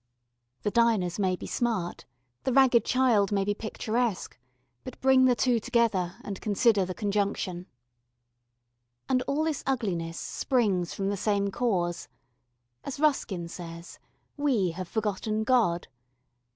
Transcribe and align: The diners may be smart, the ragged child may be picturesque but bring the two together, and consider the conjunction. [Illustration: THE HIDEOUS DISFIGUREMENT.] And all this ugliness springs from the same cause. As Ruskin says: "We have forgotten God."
The 0.63 0.71
diners 0.71 1.19
may 1.19 1.35
be 1.35 1.45
smart, 1.45 2.05
the 2.43 2.51
ragged 2.51 2.83
child 2.83 3.31
may 3.31 3.43
be 3.45 3.53
picturesque 3.53 4.35
but 4.83 4.99
bring 4.99 5.25
the 5.25 5.35
two 5.35 5.59
together, 5.59 6.15
and 6.23 6.41
consider 6.41 6.85
the 6.85 6.95
conjunction. 6.95 7.67
[Illustration: 9.07 9.07
THE 9.07 9.13
HIDEOUS 9.13 9.21
DISFIGUREMENT.] 9.21 9.21
And 9.21 9.21
all 9.27 9.43
this 9.43 9.63
ugliness 10.07 10.19
springs 10.19 10.93
from 10.95 11.09
the 11.09 11.17
same 11.17 11.51
cause. 11.51 12.07
As 12.83 12.99
Ruskin 12.99 13.47
says: 13.47 13.99
"We 14.37 14.71
have 14.71 14.87
forgotten 14.87 15.43
God." 15.43 15.87